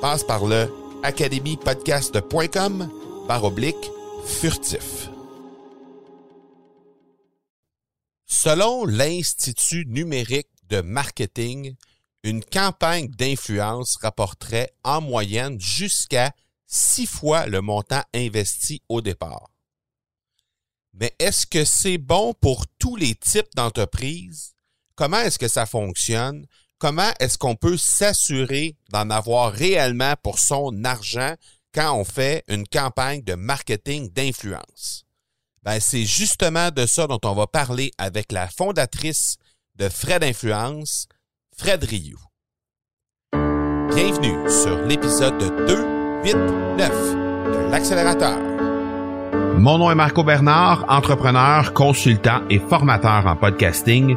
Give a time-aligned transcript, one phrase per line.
[0.00, 2.90] Passe par le academypodcast.com
[3.28, 3.90] par oblique
[4.24, 5.10] furtif.
[8.24, 11.74] Selon l'Institut numérique de marketing,
[12.22, 16.32] une campagne d'influence rapporterait en moyenne jusqu'à
[16.66, 19.50] six fois le montant investi au départ.
[20.94, 24.54] Mais est-ce que c'est bon pour tous les types d'entreprises?
[24.94, 26.46] Comment est-ce que ça fonctionne?
[26.80, 31.34] Comment est-ce qu'on peut s'assurer d'en avoir réellement pour son argent
[31.74, 35.04] quand on fait une campagne de marketing d'influence?
[35.62, 39.36] Ben, c'est justement de ça dont on va parler avec la fondatrice
[39.76, 41.06] de Fred Influence,
[41.54, 42.18] Fred Rioux.
[43.94, 45.36] Bienvenue sur l'épisode
[45.66, 48.38] 289 de l'accélérateur.
[49.58, 54.16] Mon nom est Marco Bernard, entrepreneur, consultant et formateur en podcasting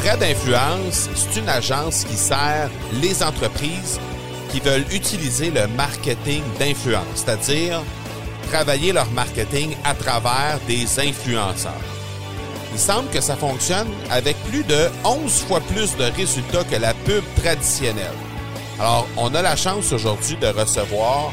[0.00, 2.70] Fred Influence, c'est une agence qui sert
[3.02, 3.98] les entreprises
[4.48, 7.82] qui veulent utiliser le marketing d'influence, c'est-à-dire
[8.48, 11.72] travailler leur marketing à travers des influenceurs.
[12.72, 16.94] Il semble que ça fonctionne avec plus de 11 fois plus de résultats que la
[16.94, 18.06] pub traditionnelle.
[18.78, 21.32] Alors, on a la chance aujourd'hui de recevoir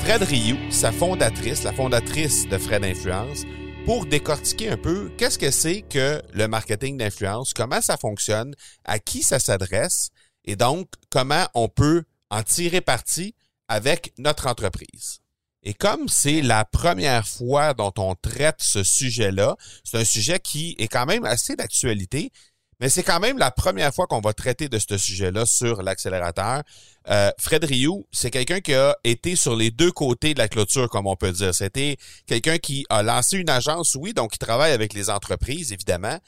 [0.00, 3.44] Fred Rioux, sa fondatrice, la fondatrice de Fred Influence,
[3.86, 8.52] pour décortiquer un peu qu'est-ce que c'est que le marketing d'influence, comment ça fonctionne,
[8.84, 10.10] à qui ça s'adresse?
[10.44, 13.36] Et donc comment on peut en tirer parti
[13.68, 15.20] avec notre entreprise?
[15.62, 20.74] Et comme c'est la première fois dont on traite ce sujet-là, c'est un sujet qui
[20.78, 22.32] est quand même assez d'actualité,
[22.80, 26.62] mais c'est quand même la première fois qu'on va traiter de ce sujet-là sur l'accélérateur.
[27.08, 30.88] Euh, Fred Rioux, c'est quelqu'un qui a été sur les deux côtés de la clôture,
[30.88, 31.54] comme on peut dire.
[31.54, 31.96] C'était
[32.26, 36.18] quelqu'un qui a lancé une agence, oui, donc qui travaille avec les entreprises, évidemment,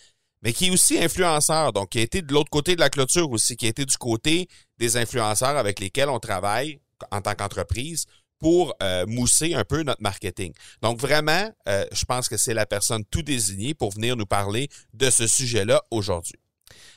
[0.42, 3.30] mais qui est aussi influenceur, donc qui a été de l'autre côté de la clôture
[3.30, 6.80] aussi, qui a été du côté des influenceurs avec lesquels on travaille
[7.10, 8.06] en tant qu'entreprise
[8.38, 10.52] pour euh, mousser un peu notre marketing.
[10.80, 14.68] Donc vraiment, euh, je pense que c'est la personne tout désignée pour venir nous parler
[14.94, 16.38] de ce sujet-là aujourd'hui.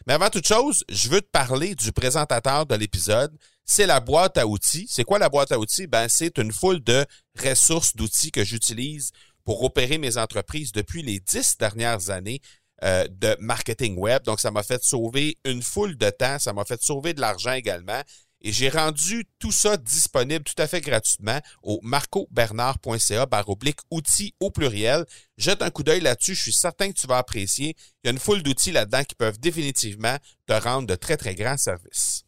[0.05, 3.35] Mais avant toute chose, je veux te parler du présentateur de l'épisode.
[3.65, 4.87] C'est la boîte à outils.
[4.89, 5.87] C'est quoi la boîte à outils?
[5.87, 7.05] Ben, c'est une foule de
[7.41, 9.11] ressources d'outils que j'utilise
[9.43, 12.41] pour opérer mes entreprises depuis les dix dernières années
[12.83, 14.23] euh, de marketing web.
[14.23, 17.53] Donc, ça m'a fait sauver une foule de temps, ça m'a fait sauver de l'argent
[17.53, 18.01] également.
[18.43, 24.49] Et j'ai rendu tout ça disponible tout à fait gratuitement au marcobernard.ca oblique outils au
[24.49, 25.05] pluriel.
[25.37, 27.75] Jette un coup d'œil là-dessus, je suis certain que tu vas apprécier.
[28.03, 31.35] Il y a une foule d'outils là-dedans qui peuvent définitivement te rendre de très, très
[31.35, 32.23] grands services.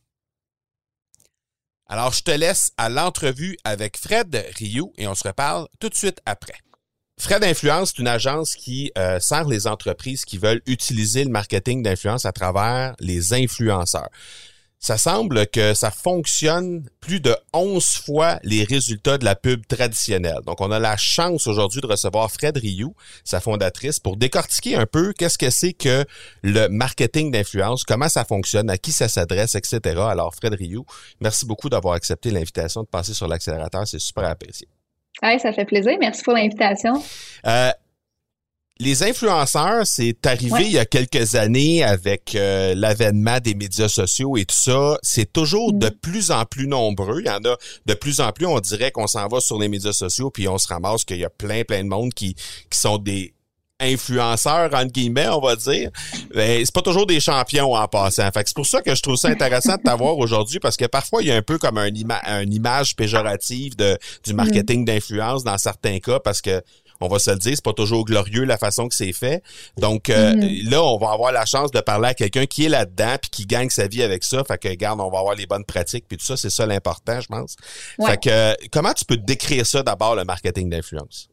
[1.87, 5.95] Alors, je te laisse à l'entrevue avec Fred Rioux et on se reparle tout de
[5.95, 6.55] suite après.
[7.19, 11.83] Fred Influence, c'est une agence qui euh, sert les entreprises qui veulent utiliser le marketing
[11.83, 14.09] d'influence à travers les influenceurs
[14.83, 20.41] ça semble que ça fonctionne plus de 11 fois les résultats de la pub traditionnelle.
[20.45, 22.93] Donc, on a la chance aujourd'hui de recevoir Fred Rioux,
[23.23, 26.03] sa fondatrice, pour décortiquer un peu qu'est-ce que c'est que
[26.41, 29.79] le marketing d'influence, comment ça fonctionne, à qui ça s'adresse, etc.
[30.01, 30.85] Alors, Fred Rioux,
[31.21, 33.87] merci beaucoup d'avoir accepté l'invitation de passer sur l'accélérateur.
[33.87, 34.67] C'est super apprécié.
[35.21, 35.93] Oui, ça fait plaisir.
[35.97, 37.01] Merci pour l'invitation.
[37.45, 37.71] Euh,
[38.79, 44.35] les influenceurs, c'est arrivé il y a quelques années avec euh, l'avènement des médias sociaux
[44.35, 44.97] et tout ça.
[45.03, 45.99] C'est toujours de mm.
[46.01, 47.21] plus en plus nombreux.
[47.21, 47.55] Il y en a
[47.85, 48.45] de plus en plus.
[48.45, 51.25] On dirait qu'on s'en va sur les médias sociaux puis on se ramasse qu'il y
[51.25, 53.33] a plein, plein de monde qui, qui sont des
[53.79, 55.89] influenceurs, entre guillemets, on va dire.
[56.33, 58.29] Ben, c'est pas toujours des champions en passant.
[58.31, 61.21] Fait c'est pour ça que je trouve ça intéressant de t'avoir aujourd'hui parce que parfois,
[61.21, 64.85] il y a un peu comme un une image péjorative de, du marketing mm.
[64.85, 66.61] d'influence dans certains cas parce que
[67.03, 69.43] on va se le dire, c'est pas toujours glorieux la façon que c'est fait.
[69.77, 70.69] Donc euh, mm-hmm.
[70.69, 73.45] là, on va avoir la chance de parler à quelqu'un qui est là-dedans puis qui
[73.45, 74.43] gagne sa vie avec ça.
[74.43, 77.19] Fait que regarde, on va avoir les bonnes pratiques puis tout ça, c'est ça l'important,
[77.19, 77.55] je pense.
[78.05, 81.29] Fait que comment tu peux décrire ça d'abord le marketing d'influence?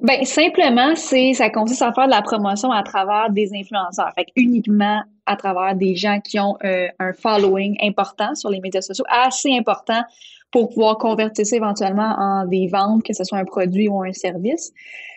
[0.00, 4.28] Ben simplement, c'est ça consiste à faire de la promotion à travers des influenceurs, fait
[4.36, 9.04] uniquement à travers des gens qui ont euh, un following important sur les médias sociaux,
[9.08, 10.02] assez important
[10.50, 14.12] pour pouvoir convertir ça éventuellement en des ventes, que ce soit un produit ou un
[14.12, 14.72] service.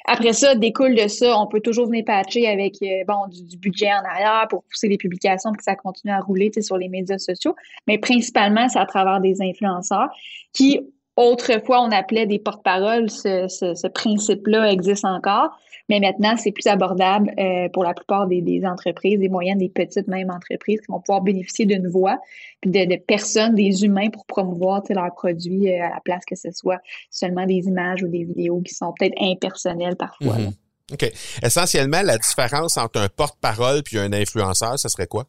[0.05, 3.91] Après ça, découle de ça, on peut toujours venir patcher avec euh, bon du, budget
[3.93, 7.55] en arrière pour pousser les publications pour ça continue à rouler sur les médias sociaux.
[7.87, 10.09] Mais principalement, c'est à travers des influenceurs
[10.53, 10.81] qui,
[11.15, 13.09] autrefois, on appelait des porte-paroles.
[13.09, 15.51] Ce, ce, ce principe-là existe encore.
[15.91, 20.07] Mais maintenant, c'est plus abordable euh, pour la plupart des, entreprises, des moyennes, des petites
[20.07, 22.17] même entreprises qui vont pouvoir bénéficier d'une voix,
[22.61, 26.49] puis de, personnes, des humains pour promouvoir leurs produits euh, à la place que ce
[26.51, 26.79] soit
[27.09, 30.37] seulement des images ou des vidéos qui sont peut-être impersonnelles parfois.
[30.37, 30.53] Mhm.
[30.93, 31.11] OK.
[31.43, 35.25] Essentiellement, la différence entre un porte-parole puis un influenceur, ce serait quoi?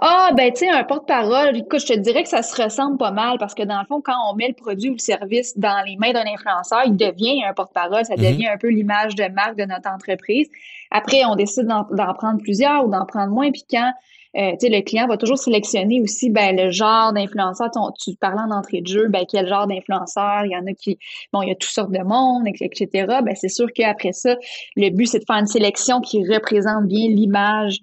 [0.00, 3.10] Ah, ben, tu sais, un porte-parole, écoute, je te dirais que ça se ressemble pas
[3.10, 5.84] mal parce que dans le fond, quand on met le produit ou le service dans
[5.84, 8.22] les mains d'un influenceur, il devient un porte-parole, ça mhm.
[8.22, 10.48] devient un peu l'image de marque de notre entreprise.
[10.92, 13.92] Après, on décide d'en prendre plusieurs ou d'en prendre moins, puis quand
[14.36, 17.70] euh, tu sais, le client va toujours sélectionner aussi ben, le genre d'influenceur.
[17.98, 20.44] Tu, parlais en entrée de jeu, ben, quel genre d'influenceur.
[20.44, 20.98] Il y en a qui,
[21.32, 23.06] bon, il y a toutes sortes de monde, etc.
[23.24, 24.36] Ben, c'est sûr qu'après ça,
[24.76, 27.78] le but, c'est de faire une sélection qui représente bien l'image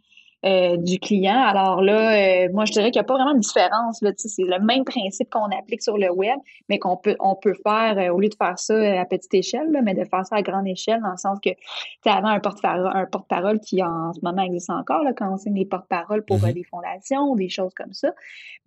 [0.45, 1.41] euh, du client.
[1.41, 3.99] Alors là, euh, moi, je dirais qu'il n'y a pas vraiment de différence.
[4.03, 6.37] Là, c'est le même principe qu'on applique sur le web,
[6.69, 9.71] mais qu'on peut, on peut faire, euh, au lieu de faire ça à petite échelle,
[9.71, 12.39] là, mais de faire ça à grande échelle, dans le sens que tu avant un
[12.39, 16.23] porte-parole, un porte-parole qui en ce moment existe encore, là, quand on signe des porte-paroles
[16.23, 16.53] pour mm-hmm.
[16.53, 18.11] des fondations, des choses comme ça.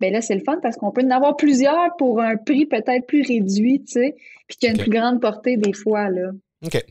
[0.01, 3.07] Ben là, c'est le fun parce qu'on peut en avoir plusieurs pour un prix peut-être
[3.07, 4.15] plus réduit, tu sais,
[4.49, 6.09] puis qu'il y a une plus grande portée des fois.
[6.09, 6.31] Là.
[6.65, 6.83] OK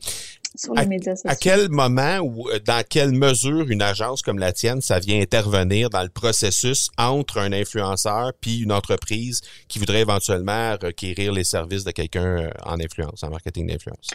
[1.25, 5.21] à, quel moment ou euh, dans quelle mesure une agence comme la tienne, ça vient
[5.21, 11.43] intervenir dans le processus entre un influenceur puis une entreprise qui voudrait éventuellement requérir les
[11.43, 14.09] services de quelqu'un euh, en influence, en marketing d'influence?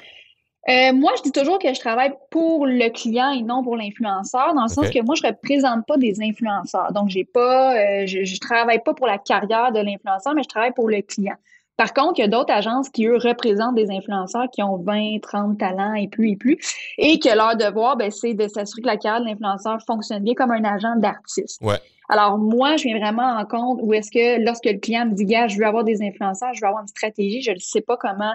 [0.68, 4.54] Euh, moi, je dis toujours que je travaille pour le client et non pour l'influenceur,
[4.54, 6.90] dans le sens que moi, je représente pas des influenceurs.
[6.92, 10.72] Donc, j'ai pas, je, je travaille pas pour la carrière de l'influenceur, mais je travaille
[10.72, 11.36] pour le client.
[11.76, 15.18] Par contre, il y a d'autres agences qui, eux, représentent des influenceurs qui ont 20,
[15.20, 16.58] 30 talents et plus et plus,
[16.98, 20.34] et que leur devoir, ben, c'est de s'assurer que la carrière de l'influenceur fonctionne bien
[20.34, 21.60] comme un agent d'artiste.
[21.62, 21.80] Ouais.
[22.08, 25.24] Alors, moi, je viens vraiment en compte où est-ce que lorsque le client me dit,
[25.24, 27.96] gars, je veux avoir des influenceurs, je veux avoir une stratégie, je ne sais pas
[27.96, 28.34] comment,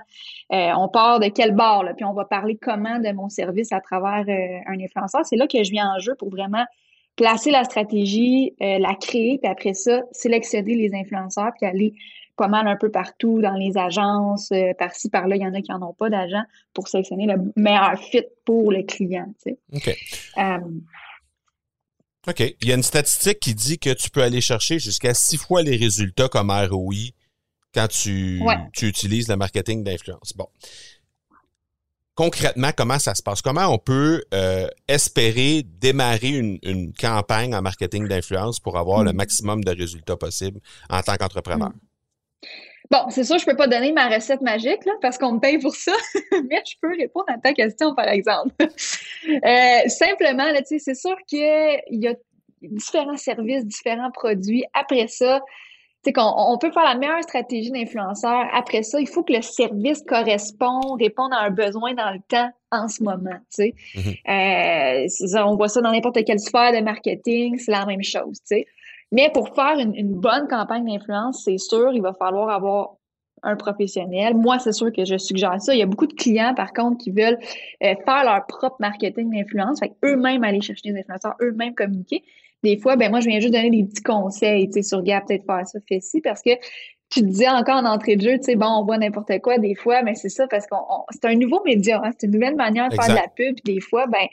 [0.51, 3.71] euh, on part de quel bord, là, puis on va parler comment de mon service
[3.71, 5.24] à travers euh, un influenceur.
[5.24, 6.65] C'est là que je viens en jeu pour vraiment
[7.15, 11.94] placer la stratégie, euh, la créer, puis après ça, sélectionner les influenceurs, puis aller
[12.39, 15.62] pas mal un peu partout dans les agences, euh, par-ci, par-là, il y en a
[15.62, 16.41] qui n'en ont pas d'agent
[16.74, 19.27] pour sélectionner le meilleur fit pour le client.
[19.43, 19.60] Tu sais.
[19.74, 19.98] OK.
[20.38, 20.69] Euh,
[22.29, 22.39] OK.
[22.62, 25.63] Il y a une statistique qui dit que tu peux aller chercher jusqu'à six fois
[25.63, 27.12] les résultats comme ROI
[27.74, 28.41] quand tu,
[28.74, 30.31] tu utilises le marketing d'influence.
[30.34, 30.48] Bon.
[32.15, 33.41] Concrètement, comment ça se passe?
[33.41, 39.12] Comment on peut euh, espérer démarrer une, une, campagne en marketing d'influence pour avoir le
[39.12, 39.17] hmm.
[39.17, 41.69] maximum de résultats possibles en tant qu'entrepreneur?
[41.69, 41.88] Hmm.
[42.91, 45.60] Bon, c'est sûr, je peux pas donner ma recette magique, là, parce qu'on me paye
[45.60, 45.91] pour ça,
[46.50, 48.51] mais je peux répondre à ta question, par exemple.
[48.60, 52.15] euh, simplement, c'est sûr qu'il y a
[52.63, 54.65] différents services, différents produits.
[54.74, 55.39] Après ça,
[56.13, 58.48] qu'on on peut faire la meilleure stratégie d'influenceur.
[58.53, 62.50] Après ça, il faut que le service corresponde, réponde à un besoin dans le temps
[62.72, 63.38] en ce moment.
[63.55, 63.75] Tu sais.
[63.96, 65.36] Mm-hmm.
[65.36, 68.39] euh, on voit ça dans n'importe quelle sphère de marketing, c'est la même chose.
[68.39, 68.67] Tu sais.
[69.12, 72.96] Mais pour faire une, bonne campagne d'influence, c'est sûr, il va falloir avoir
[73.42, 74.36] un professionnel.
[74.36, 75.74] Moi, c'est sûr que je suggère ça.
[75.74, 77.39] Il y a beaucoup de clients, par contre, qui veulent
[77.84, 82.24] euh, faire leur propre marketing d'influence, fait eux-mêmes aller chercher des influenceurs, eux-mêmes communiquer.
[82.63, 85.25] des fois, ben moi, je viens juste donner des petits conseils, tu sais, sur Gap,
[85.28, 86.51] peut-être faire ça, fais ci, parce que
[87.10, 89.75] tu disais encore en entrée de jeu, tu sais, bon, on voit n'importe quoi des
[89.75, 90.78] fois, mais c'est ça parce qu'on
[91.10, 93.56] c'est un nouveau média, hein, c'est une nouvelle manière de faire de la pub.
[93.66, 94.28] Des fois, ben,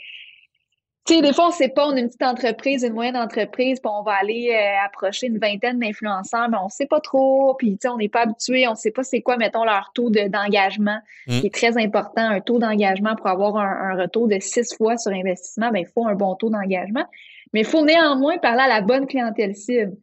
[1.06, 3.78] tu sais, des fois, on sait pas, on est une petite entreprise, une moyenne entreprise,
[3.78, 7.72] puis on va aller euh, approcher une vingtaine d'influenceurs, mais on sait pas trop, puis
[7.72, 10.98] tu sais, on n'est pas habitué, on sait pas c'est quoi, mettons, leur taux d'engagement,
[11.28, 11.40] mm.
[11.40, 14.96] qui est très important, un taux d'engagement pour avoir un, un, retour de six fois
[14.96, 17.04] sur investissement, ben, il faut un bon taux d'engagement.
[17.52, 19.96] Mais il faut néanmoins parler à la bonne clientèle cible.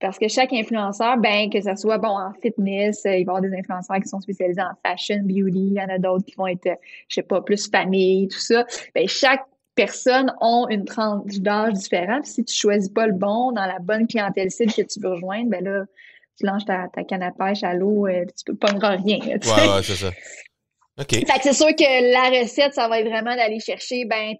[0.00, 3.36] Parce que chaque influenceur, ben, que ce soit bon en fitness, euh, il va y
[3.36, 6.36] avoir des influenceurs qui sont spécialisés en fashion, beauty, il y en a d'autres qui
[6.36, 6.78] vont être,
[7.08, 8.64] je sais pas, plus famille, tout ça.
[8.94, 9.44] Ben, chaque
[9.78, 12.26] personne a une tranche d'âge différente.
[12.26, 15.50] si tu choisis pas le bon dans la bonne clientèle cible que tu veux rejoindre,
[15.50, 15.84] ben là,
[16.36, 19.18] tu lances ta, ta canne à pêche à l'eau, euh, tu peux pas rien.
[19.20, 20.10] ouais, ouais, c'est ça.
[20.98, 24.34] Fait que c'est sûr que la recette, ça va être vraiment d'aller chercher, ben,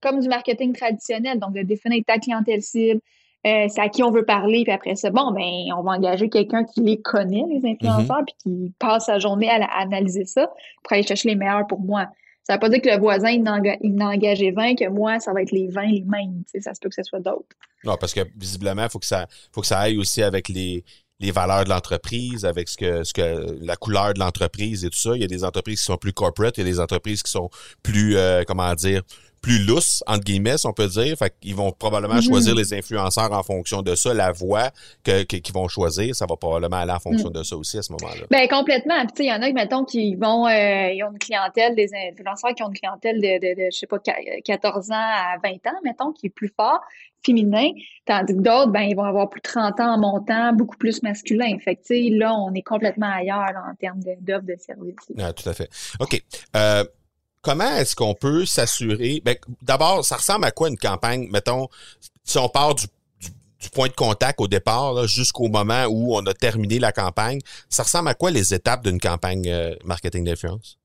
[0.00, 3.02] comme du marketing traditionnel, donc de définir ta clientèle cible,
[3.46, 6.30] euh, c'est à qui on veut parler, puis après ça, bon, ben, on va engager
[6.30, 8.24] quelqu'un qui les connaît, les influenceurs, mm-hmm.
[8.24, 10.46] puis qui passe sa journée à, analyser ça
[10.82, 12.06] pour aller chercher les meilleurs pour moi.
[12.44, 15.42] Ça veut pas dire que le voisin, il n'a engagé 20, que moi, ça va
[15.42, 16.42] être les 20 les mêmes.
[16.60, 17.46] Ça se peut que ce soit d'autres.
[17.84, 20.84] Non, parce que visiblement, il faut que ça faut que ça aille aussi avec les,
[21.22, 24.98] les valeurs de l'entreprise, avec ce que, ce que la couleur de l'entreprise et tout
[24.98, 25.14] ça.
[25.14, 27.30] Il y a des entreprises qui sont plus corporate, il y a des entreprises qui
[27.30, 27.48] sont
[27.82, 29.02] plus, euh, comment dire,
[29.42, 31.16] plus lousses, entre guillemets, si on peut dire.
[31.18, 32.28] Fait qu'ils vont probablement mm-hmm.
[32.28, 34.14] choisir les influenceurs en fonction de ça.
[34.14, 34.70] La voix
[35.04, 37.32] que, qu'ils vont choisir, ça va probablement aller en fonction mm.
[37.32, 38.26] de ça aussi à ce moment-là.
[38.30, 39.04] Ben complètement.
[39.14, 42.54] Puis il y en a, mettons, qui vont, euh, ils ont une clientèle, des influenceurs
[42.54, 45.80] qui ont une clientèle de, de, de, je sais pas, 14 ans à 20 ans,
[45.84, 46.80] mettons, qui est plus fort
[47.24, 47.70] féminin,
[48.04, 51.02] tandis que d'autres, ben, ils vont avoir plus de 30 ans en montant, beaucoup plus
[51.02, 51.56] masculin.
[51.58, 54.96] Fait que, là, on est complètement ailleurs en termes d'offres de, services.
[55.18, 55.68] Ah, tout à fait.
[56.00, 56.20] OK.
[56.56, 56.84] Euh,
[57.42, 59.20] comment est-ce qu'on peut s'assurer?
[59.24, 61.28] Ben, D'abord, ça ressemble à quoi une campagne?
[61.30, 61.68] Mettons,
[62.24, 62.86] si on part du,
[63.74, 68.08] point de contact au départ jusqu'au moment où on a terminé la campagne, ça ressemble
[68.08, 70.78] à quoi les étapes d'une campagne euh, marketing d'influence?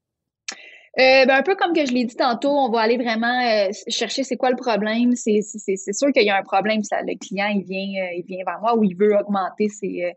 [1.00, 3.72] Euh, ben, un peu comme que je l'ai dit tantôt, on va aller vraiment euh,
[3.88, 5.16] chercher c'est quoi le problème.
[5.16, 6.82] C'est, sûr qu'il y a un problème.
[6.92, 10.16] Le client, il vient, il vient vers moi ou il veut augmenter ses,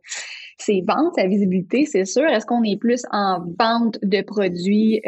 [0.60, 2.24] ses ventes, sa visibilité, c'est sûr.
[2.28, 5.00] Est-ce qu'on est plus en vente de produits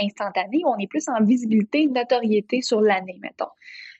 [0.00, 3.50] instantanés ou on est plus en visibilité, notoriété sur l'année, mettons?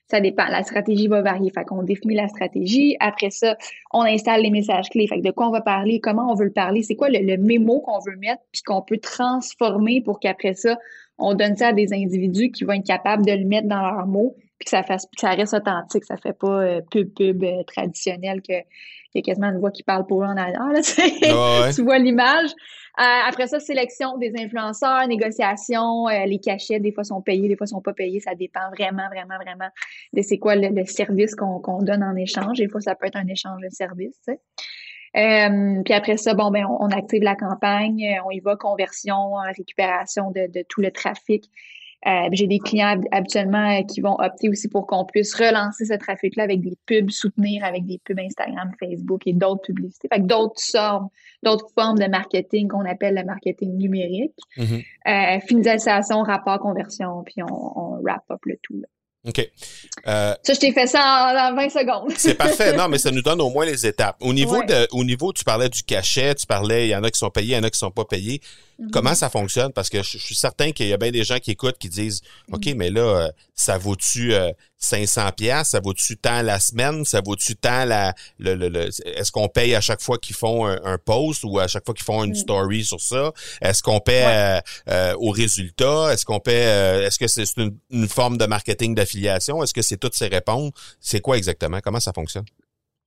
[0.09, 0.47] Ça dépend.
[0.47, 1.51] La stratégie va varier.
[1.51, 2.97] Fait qu'on définit la stratégie.
[3.01, 3.57] Après ça,
[3.93, 5.09] on installe les messages clés.
[5.09, 7.19] Fait que de quoi on va parler, comment on veut le parler, c'est quoi le,
[7.19, 10.79] le mémo qu'on veut mettre, puis qu'on peut transformer pour qu'après ça,
[11.19, 14.07] on donne ça à des individus qui vont être capables de le mettre dans leurs
[14.07, 17.43] mots, puis que ça fasse, que ça reste authentique, ça fait pas euh, pub pub
[17.45, 18.55] euh, traditionnel que
[19.15, 20.67] y a quasiment une voix qui parle pour eux en arrière.
[20.73, 20.81] Là,
[21.75, 22.51] tu vois l'image.
[22.99, 27.67] Euh, après ça, sélection des influenceurs, négociation, les cachets, des fois sont payés, des fois
[27.67, 28.21] sont pas payés.
[28.21, 29.71] Ça dépend vraiment, vraiment, vraiment
[30.13, 32.59] de c'est quoi le, service qu'on donne en échange.
[32.59, 34.21] Des fois, ça peut être un échange de service.
[34.29, 40.31] Euh, puis après ça, bon, ben, on, active la campagne, on y va, conversion, récupération
[40.31, 41.51] de, de tout le trafic.
[42.07, 45.95] Euh, J'ai des clients habituellement euh, qui vont opter aussi pour qu'on puisse relancer ce
[45.95, 50.09] trafic-là avec des pubs, soutenir avec des pubs Instagram, Facebook et d'autres publicités.
[50.13, 51.11] Fait que d'autres sortes,
[51.43, 54.35] d'autres formes de marketing qu'on appelle le marketing numérique.
[54.57, 54.85] Mm-hmm.
[55.09, 58.81] euh, finalisation, rapport, conversion, puis on, on wrap up le tout.
[58.81, 58.87] Là.
[59.27, 59.51] OK.
[60.07, 62.13] Euh, ça, je t'ai fait ça en, 20 secondes.
[62.17, 62.73] c'est parfait.
[62.77, 64.17] Non, mais ça nous donne au moins les étapes.
[64.21, 67.11] Au niveau de, au niveau, tu parlais du cachet, tu parlais, il y en a
[67.11, 68.41] qui sont payés, il y en a qui sont pas payés.
[68.79, 68.91] Mhm.
[68.91, 69.73] Comment ça fonctionne?
[69.73, 72.21] Parce que je, suis certain qu'il y a bien des gens qui écoutent qui disent,
[72.53, 72.77] OK, mhm.
[72.77, 74.35] mais là, euh, ça vaut-tu
[74.79, 77.05] 500 euh, pièces Ça vaut-tu tant la semaine?
[77.05, 80.99] Ça vaut-tu tant la, le, le, est-ce qu'on paye à chaque fois qu'ils font un,
[80.99, 82.37] post ou à chaque fois qu'ils font une mhm.
[82.37, 83.33] story sur ça?
[83.63, 86.13] Est-ce qu'on paie euh, au résultat?
[86.13, 89.63] Est-ce qu'on paie, est-ce que c'est une, une forme de marketing d'affiliation?
[89.63, 90.73] Est-ce que c'est toutes ces réponses?
[91.01, 91.81] C'est quoi exactement?
[91.81, 92.45] Comment ça fonctionne?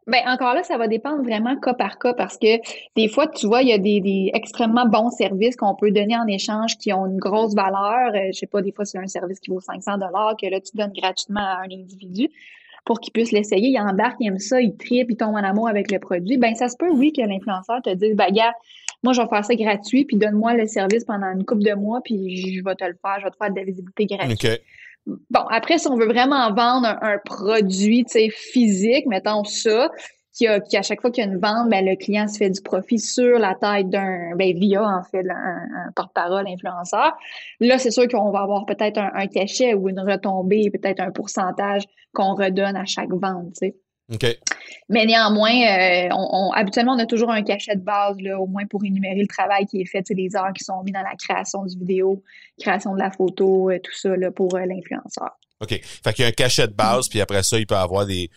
[0.10, 2.58] Ben encore là, ça va dépendre vraiment cas par cas parce que
[2.96, 6.18] des fois, tu vois, il y a des, des extrêmement bons services qu'on peut donner
[6.18, 8.14] en échange qui ont une grosse valeur.
[8.16, 10.60] Euh, je sais pas, des fois, c'est un service qui vaut 500 dollars que là,
[10.60, 12.30] tu donnes gratuitement à un individu
[12.86, 13.70] pour qu'il puisse l'essayer.
[13.70, 16.38] Il embarque, il aime ça, il tripe, il tombe en amour avec le produit.
[16.38, 18.54] Ben ça se peut, oui, que l'influenceur te dise, ben gars,
[19.04, 22.02] moi, je vais faire ça gratuit, puis donne-moi le service pendant une couple de mois,
[22.04, 24.62] puis je vais te le faire, je vais te faire de la visibilité gratuite.
[25.30, 29.90] Bon, après, si on veut vraiment vendre un, produit, physique, mettons ça,
[30.34, 32.50] qui, qui à chaque fois qu'il y a une vente, ben, le client se fait
[32.50, 37.18] du profit sur la taille d'un, ben, via, en fait, un, porte-parole influenceur.
[37.60, 41.84] Là, c'est sûr qu'on va avoir peut-être un, cachet ou une retombée, peut-être un pourcentage
[42.14, 43.74] qu'on redonne à chaque vente, tu
[44.22, 44.40] sais.
[44.90, 48.66] Mais néanmoins, euh, on, habituellement, on a toujours un cachet de base, là, au moins
[48.66, 51.64] pour énumérer le travail qui est fait, les heures qui sont mises dans la création
[51.66, 52.24] du vidéo,
[52.60, 55.32] création de la photo, euh, tout ça là, pour euh, l'influenceur.
[55.62, 55.70] OK.
[55.70, 58.30] Fait qu'il y a un cachet de base, puis après ça, il peut avoir des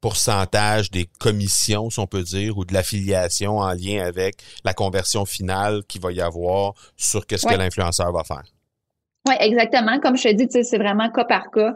[0.00, 5.24] pourcentage des commissions, si on peut dire, ou de l'affiliation en lien avec la conversion
[5.24, 8.44] finale qu'il va y avoir sur qu'est-ce que l'influenceur va faire.
[9.26, 9.98] Oui, exactement.
[9.98, 11.74] Comme je te dis, c'est vraiment cas par cas.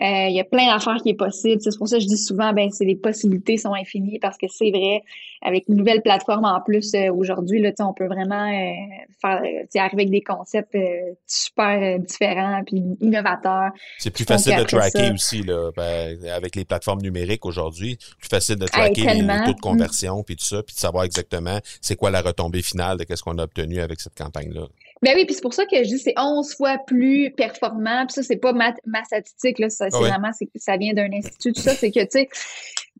[0.00, 1.60] Euh, il y a plein d'affaires qui est possible.
[1.60, 4.46] C'est pour ça que je dis souvent, ben, c'est les possibilités sont infinies parce que
[4.48, 5.02] c'est vrai,
[5.42, 8.72] avec une nouvelle plateforme en plus euh, aujourd'hui, là, on peut vraiment euh,
[9.20, 9.42] faire,
[9.74, 10.76] arriver avec des concepts
[11.26, 13.70] super différents puis innovateurs.
[13.98, 17.98] C'est plus facile de tracker aussi là, ben, avec les plateformes numériques aujourd'hui.
[18.18, 21.58] Plus facile de tracker les, taux de conversion puis tout ça, puis de savoir exactement
[21.80, 24.66] c'est quoi la retombée finale de qu'est-ce qu'on a obtenu avec cette campagne-là.
[25.02, 28.06] Ben oui, puis c'est pour ça que je dis c'est 11 fois plus performant.
[28.06, 29.68] Puis ça, c'est pas ma, ma statistique, là.
[29.68, 31.74] Ça, c'est vraiment, ça vient d'un institut, tout ça.
[31.74, 32.28] C'est que, tu sais,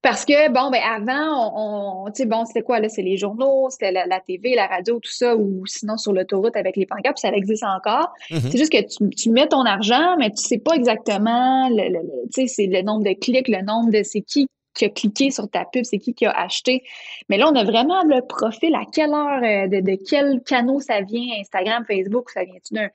[0.03, 2.89] parce que, bon, ben avant, on, tu sais, bon, c'était quoi, là?
[2.89, 6.77] C'est les journaux, c'était la, TV, la radio, tout ça, ou sinon sur l'autoroute avec
[6.77, 8.13] les pancartes, puis ça existe encore.
[8.31, 8.51] Mm-hmm.
[8.51, 12.01] C'est juste que tu, tu, mets ton argent, mais tu sais pas exactement, le, le
[12.35, 15.31] tu sais, c'est le nombre de clics, le nombre de c'est qui qui a cliqué
[15.31, 16.83] sur ta pub, c'est qui qui a acheté.
[17.29, 20.81] Mais là, on a vraiment le profil, à quelle heure, euh, de, de quel canal
[20.81, 22.89] ça vient, Instagram, Facebook, ça vient-tu d'un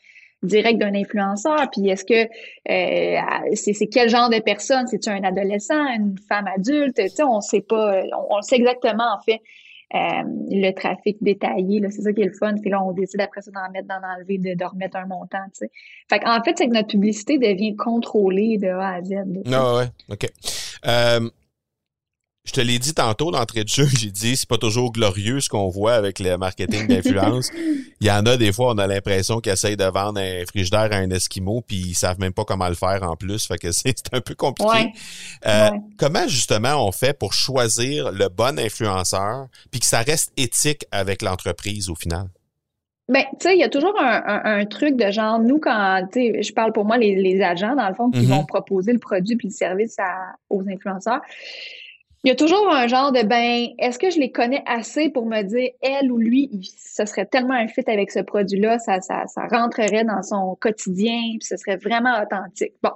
[0.43, 2.29] direct d'un influenceur, puis est-ce que
[2.69, 7.41] euh, c'est quel genre de personne, c'est-tu un adolescent, une femme adulte, tu sais, on
[7.41, 9.41] sait pas, on, sait exactement en fait
[9.95, 13.41] euh, le trafic détaillé, c'est ça qui est le fun, puis là on décide après
[13.41, 15.71] ça d'en mettre, d'en enlever, de, de remettre un montant, tu sais.
[16.07, 19.15] Fait en fait, c'est que notre publicité devient contrôlée de A à Z.
[19.51, 20.27] Ah ouais, ok.
[22.47, 25.49] Je te l'ai dit tantôt d'entrée de jeu, j'ai dit c'est pas toujours glorieux ce
[25.49, 27.51] qu'on voit avec le marketing d'influence.
[27.99, 30.87] Il y en a des fois, on a l'impression qu'ils essayent de vendre un frigidaire
[30.91, 33.45] à un Esquimau, puis ils savent même pas comment le faire en plus.
[33.45, 34.93] Fait que c'est un peu compliqué.
[35.45, 40.85] Euh, comment justement on fait pour choisir le bon influenceur, puis que ça reste éthique
[40.91, 42.27] avec l'entreprise au final?
[43.09, 46.43] Ben, tu sais, il y a toujours un, truc de genre, nous, quand, tu sais,
[46.43, 48.25] je parle pour moi, les, agents, dans le fond, qui mm-hmm.
[48.25, 49.95] vont proposer le produit puis le service
[50.49, 51.21] aux influenceurs
[52.27, 55.25] il y a toujours un genre de ben, est-ce que je les connais assez pour
[55.25, 59.27] me dire, elle ou lui, ce serait tellement un fit avec ce produit-là, ça, ça,
[59.27, 62.73] ça rentrerait dans son quotidien, puis ce serait vraiment authentique.
[62.83, 62.91] Bon.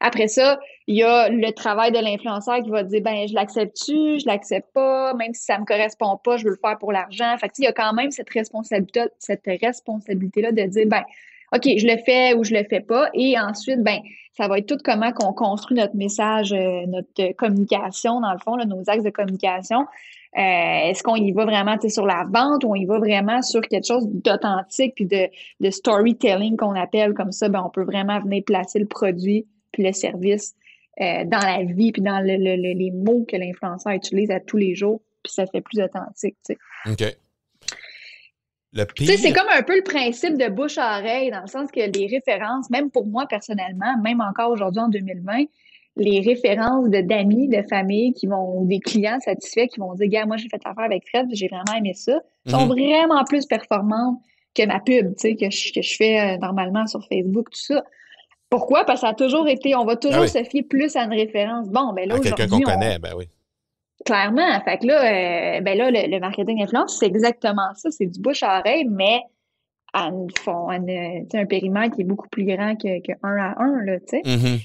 [0.00, 4.18] Après ça, il y a le travail de l'influenceur qui va dire ben je l'accepte-tu,
[4.18, 7.36] je l'accepte pas, même si ça me correspond pas, je veux le faire pour l'argent.
[7.36, 11.04] Fait que, il y a quand même cette responsabilité cette responsabilité là de dire ben
[11.52, 13.98] OK, je le fais ou je le fais pas et ensuite ben
[14.36, 18.56] ça va être tout comment qu'on construit notre message, euh, notre communication, dans le fond,
[18.56, 19.80] nos axes de communication.
[20.38, 23.60] Euh, est-ce qu'on y va vraiment sur la vente ou on y va vraiment sur
[23.62, 27.14] quelque chose d'authentique puis de, storytelling qu'on appelle?
[27.14, 30.54] Comme ça, ben, on peut vraiment venir placer le produit puis le service
[31.00, 34.74] euh, dans la vie puis dans le, les mots que l'influenceur utilise à tous les
[34.74, 36.36] jours puis ça fait plus authentique.
[36.46, 36.58] Tu sais.
[36.90, 37.16] OK.
[38.94, 41.70] Tu sais, c'est comme un peu le principe de bouche à oreille, dans le sens
[41.72, 45.44] que les références, même pour moi personnellement, même encore aujourd'hui en 2020,
[45.96, 50.26] les références de d'amis, de famille qui vont, des clients satisfaits qui vont dire, gars,
[50.26, 52.72] moi j'ai fait affaire avec Fred, j'ai vraiment aimé ça, sont mhm.
[52.72, 54.18] vraiment plus performantes
[54.54, 57.60] que ma pub, tu sais, que je, que je fais euh, normalement sur Facebook, tout
[57.60, 57.84] ça.
[58.50, 58.84] Pourquoi?
[58.84, 61.12] Parce que ça a toujours été, on va toujours ah se fier plus à une
[61.12, 61.68] référence.
[61.68, 62.34] Bon, ben là, aujourd'hui.
[62.34, 63.26] Quelqu'un qu'on connaît, ben oui.
[64.06, 64.60] Clairement.
[64.64, 67.90] Fait que là, euh, ben là, le, marketing influence, c'est exactement ça.
[67.90, 69.20] C'est du bouche à oreille, mais
[69.92, 73.98] à, une, un périmètre qui est beaucoup plus grand que, que un à un, là,
[74.00, 74.22] tu sais.
[74.22, 74.60] Mm-hmm.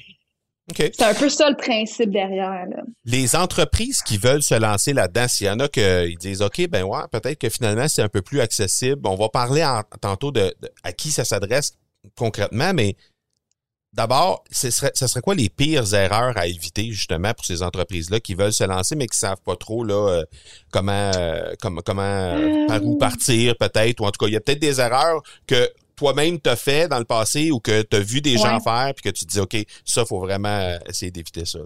[0.74, 2.66] C'est un peu ça le principe derrière.
[2.66, 2.82] Là.
[3.04, 6.84] Les entreprises qui veulent se lancer là-dedans, s'il y en a qui disent OK, ben
[6.84, 9.02] ouais, peut-être que finalement c'est un peu plus accessible.
[9.06, 9.64] On va parler
[10.02, 11.78] tantôt de, à qui ça s'adresse
[12.18, 12.96] concrètement, mais
[13.96, 18.20] D'abord, ce serait, ce serait quoi les pires erreurs à éviter justement pour ces entreprises-là
[18.20, 20.24] qui veulent se lancer mais qui savent pas trop là euh,
[20.70, 24.36] comment euh, comment comment euh, par où partir peut-être ou en tout cas il y
[24.36, 28.02] a peut-être des erreurs que toi-même t'as fait dans le passé ou que tu as
[28.02, 29.56] vu des gens faire puis que tu te dis OK,
[29.86, 31.60] ça faut vraiment essayer d'éviter ça.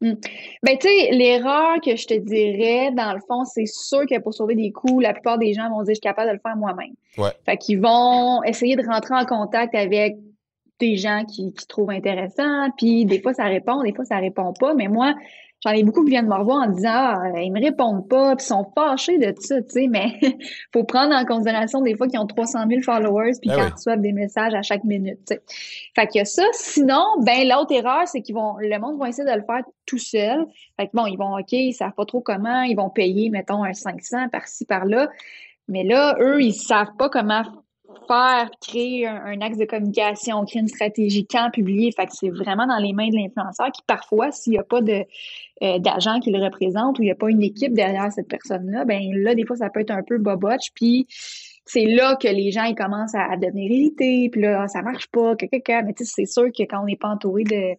[0.00, 0.14] Hmm.
[0.62, 4.34] Ben, tu sais, l'erreur que je te dirais, dans le fond, c'est sûr que pour
[4.34, 6.56] sauver des coûts, la plupart des gens vont dire, je suis capable de le faire
[6.56, 6.94] moi-même.
[7.16, 7.30] Ouais.
[7.46, 10.16] Fait qu'ils vont essayer de rentrer en contact avec
[10.84, 14.52] des gens qui, qui trouvent intéressant, puis des fois ça répond, des fois ça répond
[14.52, 15.14] pas, mais moi,
[15.64, 18.44] j'en ai beaucoup qui viennent me revoir en disant ah, ils me répondent pas, puis
[18.44, 20.18] sont fâchés de ça, tu sais, mais
[20.72, 24.00] faut prendre en considération des fois qu'ils ont 300 000 followers puis ben qu'ils reçoivent
[24.00, 25.42] des messages à chaque minute, tu sais.
[25.94, 29.36] Fait que ça, sinon, ben l'autre erreur, c'est qu'ils vont, le monde va essayer de
[29.36, 30.46] le faire tout seul.
[30.78, 33.64] Fait que bon, ils vont, ok, ils savent pas trop comment, ils vont payer, mettons,
[33.64, 35.08] un 500 par-ci par-là.
[35.66, 37.42] Mais là, eux, ils savent pas comment
[38.06, 41.92] faire, créer un, axe de communication, créer une stratégie, quand publier.
[41.92, 44.80] Fait que c'est vraiment dans les mains de l'influenceur qui, parfois, s'il n'y a pas
[44.80, 48.84] euh, d'agent qui le représente ou il n'y a pas une équipe derrière cette personne-là,
[48.84, 50.70] ben là, des fois, ça peut être un peu bobotch.
[50.74, 51.06] Puis
[51.64, 54.28] c'est là que les gens ils commencent à, devenir irrités.
[54.30, 55.34] Puis là, ça marche pas.
[55.40, 57.76] Mais tu sais, c'est sûr que quand on n'est pas entouré de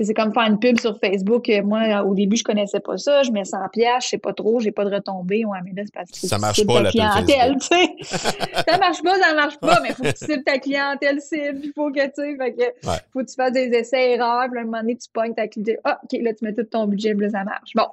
[0.00, 1.50] c'est comme faire une pub sur Facebook.
[1.64, 3.22] Moi, au début, je connaissais pas ça.
[3.22, 5.44] Je mets 100 pièces, je sais pas trop, j'ai pas de retombées.
[5.44, 7.96] Ouais, mais là, c'est parce que ça marche pas, la clientèle, tu sais.
[8.68, 11.60] ça marche pas, ça marche pas, mais faut que tu cibles ta clientèle cible.
[11.62, 14.48] Il faut que, tu sais, fait que, faut que tu fasses des essais-erreurs.
[14.50, 15.80] Puis à un moment donné, tu pognes ta clientèle.
[15.84, 17.72] Ah, OK, là, tu mets tout ton budget, puis là, ça marche.
[17.74, 17.86] Bon.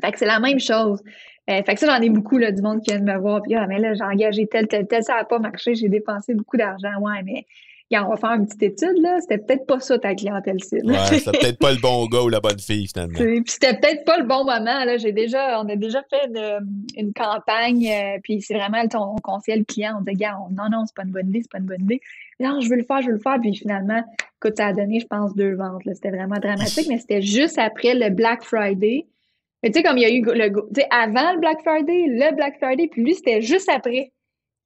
[0.00, 1.00] Fait que c'est la même chose.
[1.50, 3.42] Euh, fait que ça, j'en ai beaucoup, là, du monde qui vient de me voir.
[3.42, 6.34] Puis, ah, mais là, j'ai engagé tel, tel, tel, ça n'a pas marché, j'ai dépensé
[6.34, 6.94] beaucoup d'argent.
[7.00, 7.46] Ouais, mais
[8.02, 9.20] on va faire une petite étude, là.
[9.20, 10.90] C'était peut-être pas ça ta clientèle cible.
[10.90, 13.18] Ouais, c'était peut-être pas le bon gars ou la bonne fille, finalement.
[13.18, 14.96] Puis c'était peut-être pas le bon moment, là.
[14.96, 16.30] J'ai déjà, on a déjà fait
[16.96, 19.96] une, campagne, euh, puis c'est vraiment ton conseil le client.
[19.98, 22.00] On dit, gars, non, non, c'est pas une bonne idée, c'est pas une bonne idée.
[22.40, 23.38] Non, je veux le faire, je veux le faire.
[23.40, 24.02] Puis finalement,
[24.42, 27.94] écoute, ça a donné, je pense, deux ventes, C'était vraiment dramatique, mais c'était juste après
[27.94, 29.06] le Black Friday.
[29.62, 32.06] Mais tu sais, comme il y a eu le, tu sais, avant le Black Friday,
[32.08, 34.12] le Black Friday, puis lui, c'était juste après.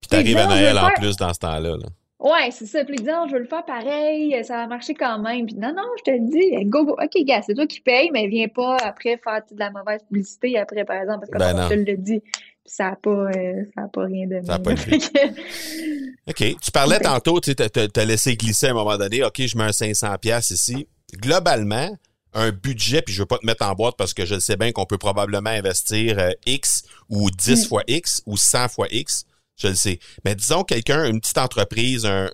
[0.00, 1.76] Puis t'arrives à Noël en plus dans ce temps-là.
[1.76, 1.86] Là.
[2.20, 2.84] Ouais, c'est ça.
[2.84, 5.46] Puis il je veux le faire pareil, ça va marcher quand même.
[5.46, 6.96] Puis non, non, je te le dis, go, go.
[7.00, 10.58] OK, gars, c'est toi qui paye, mais viens pas après faire de la mauvaise publicité
[10.58, 12.22] après, par exemple, parce que ben je te le dis.
[12.64, 14.72] Ça n'a pas, euh, pas rien Ça n'a pas
[16.28, 16.56] OK.
[16.60, 19.70] Tu parlais tantôt, tu as laissé glisser à un moment donné, OK, je mets un
[19.70, 20.86] 500$ ici.
[21.14, 21.96] Globalement,
[22.34, 24.72] un budget, puis je veux pas te mettre en boîte parce que je sais bien
[24.72, 27.68] qu'on peut probablement investir euh, X ou 10 mm.
[27.68, 29.24] fois X ou 100 fois X
[29.58, 29.98] je le sais.
[30.24, 32.28] Mais disons quelqu'un, une petite entreprise, un,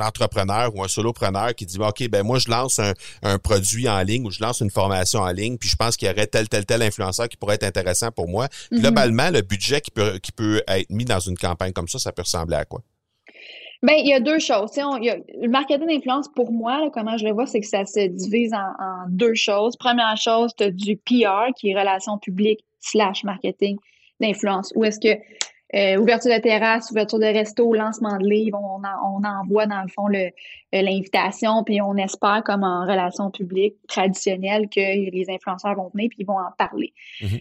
[0.00, 2.80] entrepreneur ou un solopreneur qui dit OK, ben moi, je lance
[3.22, 6.08] un, produit en ligne ou je lance une formation en ligne, puis je pense qu'il
[6.08, 8.46] y aurait tel, tel, tel influenceur qui pourrait être intéressant pour moi.
[8.46, 8.80] Mm-hmm.
[8.80, 12.12] Globalement, le budget qui peut, qui peut être mis dans une campagne comme ça, ça
[12.12, 12.82] peut ressembler à quoi?
[13.82, 14.72] Bien, il y a deux choses.
[14.76, 18.56] le marketing d'influence, pour moi, comment je le vois, c'est que ça se divise en,
[18.58, 19.76] en deux choses.
[19.76, 23.76] Première chose, tu as du PR, qui est relations publiques slash marketing
[24.20, 24.72] d'influence.
[24.74, 25.20] Où est-ce que
[25.74, 29.88] euh, ouverture de terrasse, ouverture de resto, lancement de livres, on, on envoie dans le
[29.88, 30.30] fond euh,
[30.72, 36.20] l'invitation, puis on espère comme en relation publique traditionnelle que les influenceurs vont venir puis
[36.20, 36.94] ils vont en parler.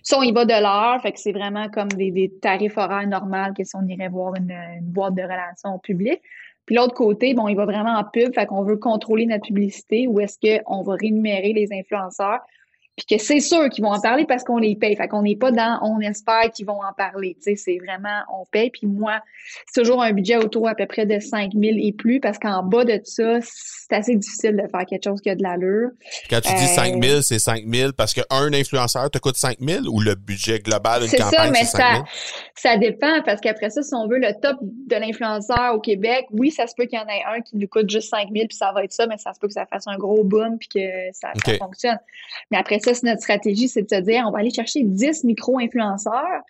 [0.03, 3.53] Ça, on y va de l'heure, fait que c'est vraiment comme des, tarifs horaires normaux
[3.57, 6.21] que si on irait voir une, boîte de relations publiques.
[6.65, 10.05] Puis l'autre côté, bon, il va vraiment en pub, fait qu'on veut contrôler notre publicité
[10.05, 12.41] ou est-ce qu'on va rémunérer les influenceurs
[12.97, 14.95] puis que c'est sûr qu'ils vont en parler parce qu'on les paye.
[14.95, 17.35] Fait qu'on n'est pas dans on espère qu'ils vont en parler.
[17.35, 18.71] Tu sais, c'est vraiment on paye.
[18.71, 19.19] Puis moi,
[19.67, 22.63] c'est toujours un budget autour à peu près de 5 000 et plus parce qu'en
[22.63, 25.91] bas de ça, c'est assez difficile de faire quelque chose qui a de l'allure.
[26.27, 29.57] Quand tu dis 5 000, euh, c'est 5 000 parce qu'un influenceur te coûte 5
[29.59, 32.05] 000 ou le budget global d'une campagne, ça, mais c'est 5 000?
[32.55, 36.49] Ça, dépend parce qu'après ça, si on veut le top de l'influenceur au Québec, oui,
[36.49, 38.57] ça se peut qu'il y en ait un qui nous coûte juste 5 000 puis
[38.57, 40.67] ça va être ça, mais ça se peut que ça fasse un gros boom puis
[40.67, 40.79] que
[41.13, 41.99] ça, ça fonctionne.
[42.49, 46.41] Mais après ça, notre stratégie, c'est de se dire, on va aller chercher 10 micro-influenceurs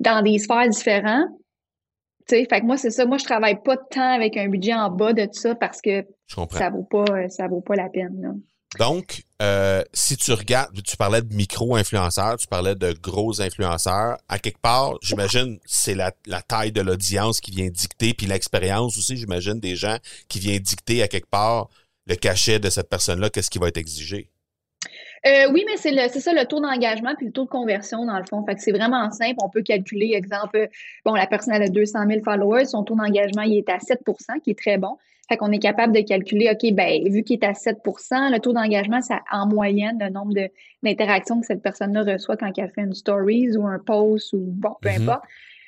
[0.00, 1.30] dans des sphères différentes.
[2.28, 3.04] Tu sais, fait que moi, c'est ça.
[3.04, 5.80] Moi, je travaille pas de temps avec un budget en bas de tout ça parce
[5.80, 8.40] que ça vaut pas, ça vaut pas la peine.
[8.78, 14.38] Donc, euh, si tu regardes, tu parlais de micro-influenceurs, tu parlais de gros influenceurs, à
[14.38, 19.16] quelque part, j'imagine, c'est la, la, taille de l'audience qui vient dicter, puis l'expérience aussi,
[19.16, 21.68] j'imagine, des gens qui vient dicter à quelque part
[22.06, 24.30] le cachet de cette personne-là, qu'est-ce qui va être exigé.
[25.24, 28.18] Euh, oui, mais c'est c'est ça le taux d'engagement puis le taux de conversion dans
[28.18, 28.44] le fond.
[28.44, 29.36] Fait que c'est vraiment simple.
[29.42, 30.68] On peut calculer, exemple,
[31.04, 34.50] bon, la personne a 200 000 followers, son taux d'engagement il est à 7% qui
[34.50, 34.96] est très bon.
[35.28, 38.52] Fait qu'on est capable de calculer, OK, ben vu qu'il est à 7% le taux
[38.52, 40.34] d'engagement, c'est en moyenne le nombre
[40.82, 44.74] d'interactions que cette personne-là reçoit quand elle fait une stories ou un post ou bon,
[44.80, 45.02] peu mm-hmm.
[45.02, 45.22] importe.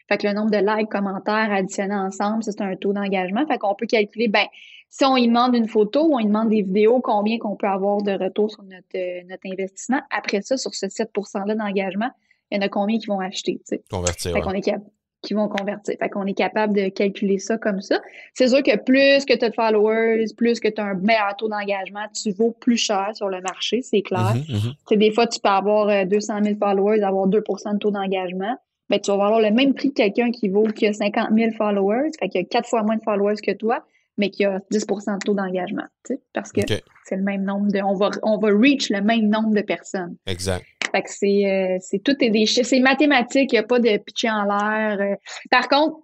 [0.09, 3.47] Fait que le nombre de likes, commentaires additionnés ensemble, c'est un taux d'engagement.
[3.47, 4.47] Fait qu'on peut calculer, ben
[4.96, 7.66] si on lui demande une photo ou on lui demande des vidéos, combien qu'on peut
[7.66, 10.00] avoir de retour sur notre, euh, notre investissement?
[10.16, 12.11] Après ça, sur ce 7% là d'engagement,
[12.52, 13.83] il y en a combien qui vont acheter, tu sais?
[13.90, 14.33] Convertir.
[14.33, 14.85] Fait qu'on est capable
[15.20, 15.96] qui vont convertir.
[15.98, 17.98] Fait qu'on est capable de calculer ça comme ça.
[18.35, 21.35] C'est sûr que plus que tu as de followers, plus que tu as un meilleur
[21.38, 24.35] taux d'engagement, tu vaux plus cher sur le marché, c'est clair.
[24.35, 28.57] Mm Des fois, tu peux avoir 200 euh, 000 followers, avoir 2% de taux d'engagement.
[28.90, 31.52] Ben, tu vas avoir le même prix que quelqu'un qui vaut qui a 50 000
[31.57, 33.83] followers, fait qu'il a quatre fois moins de followers que toi,
[34.16, 35.87] mais qui a 10% de taux d'engagement,
[36.33, 36.61] parce que
[37.05, 40.16] c'est le même nombre de, on va, on va reach le même nombre de personnes.
[40.27, 40.64] Exact.
[40.94, 43.96] Fait que c'est, euh, c'est tout est des c'est mathématique, il n'y a pas de
[43.98, 44.96] pitcher en l'air.
[45.00, 45.16] Euh.
[45.50, 45.98] Par contre,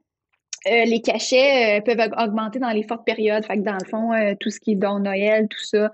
[0.67, 3.45] euh, les cachets peuvent augmenter dans les fortes périodes.
[3.47, 5.93] Fait que dans le fond, tout ce qui est don Noël, tout ça,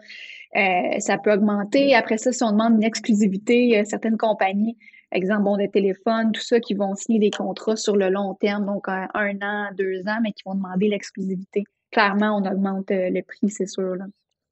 [0.98, 1.94] ça peut augmenter.
[1.94, 4.79] Après ça, si on demande une exclusivité, certaines compagnies,
[5.12, 8.64] exemple, bon, de téléphone, tout ça, qui vont signer des contrats sur le long terme,
[8.64, 13.11] donc un, un an, deux ans, mais qui vont demander l'exclusivité clairement, on augmente euh,
[13.11, 13.96] le prix, c'est sûr.
[13.96, 14.05] Là.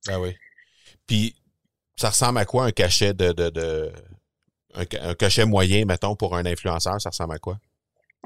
[0.09, 0.35] Ah oui.
[1.07, 1.35] Puis,
[1.97, 3.93] ça ressemble à quoi un cachet de, de,
[4.75, 7.59] un, cachet moyen, mettons, pour un influenceur, ça ressemble à quoi?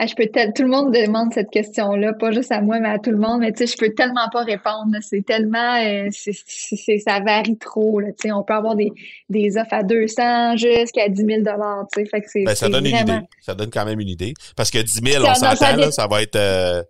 [0.01, 3.01] Ah, je peux tout le monde demande cette question-là, pas juste à moi, mais à
[3.01, 3.41] tout le monde.
[3.41, 4.95] Mais tu sais, je peux tellement pas répondre.
[5.01, 7.99] C'est tellement, euh, c'est, ça varie trop.
[7.99, 8.93] Là, tu sais, on peut avoir des,
[9.29, 11.85] des offres à 200 jusqu'à 10 000 dollars.
[11.93, 13.19] Tu sais, fait que c'est, ben, ça donne une idée.
[13.41, 14.35] Ça donne quand même une idée.
[14.55, 16.37] Parce que 10 000, on s'entend là, ça va être.
[16.37, 16.85] Euh,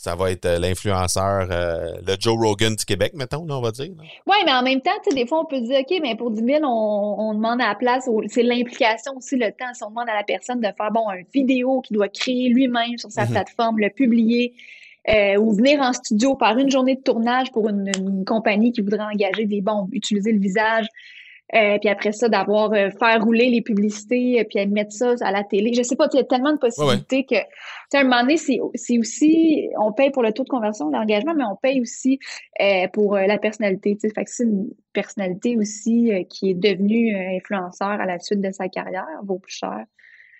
[0.00, 3.70] ça va être euh, l'influenceur, euh, le Joe Rogan du Québec, mettons, là, on va
[3.70, 3.90] dire.
[4.26, 6.60] Oui, mais en même temps, des fois, on peut dire, OK, mais pour 10 000,
[6.64, 9.74] on, on demande à la place, c'est l'implication aussi, le temps.
[9.74, 12.96] Si on demande à la personne de faire, bon, une vidéo qu'il doit créer lui-même
[12.96, 13.32] sur sa mhm.
[13.32, 14.54] plateforme, le publier,
[15.10, 18.80] euh, ou venir en studio par une journée de tournage pour une, une compagnie qui
[18.80, 20.86] voudrait engager des bons, utiliser le visage,
[21.54, 25.32] euh, puis après ça, d'avoir euh, faire rouler les publicités, euh, puis mettre ça à
[25.32, 25.72] la télé.
[25.74, 27.44] Je sais pas, il y a tellement de possibilités que, tu
[27.90, 31.34] sais, à un moment donné, c'est aussi, on paye pour le taux de conversion, l'engagement,
[31.34, 32.18] mais on paye aussi
[32.92, 33.96] pour la personnalité.
[33.96, 38.40] Tu sais, fait que c'est une personnalité aussi qui est devenue influenceur à la suite
[38.40, 39.84] de sa carrière, vaut plus cher.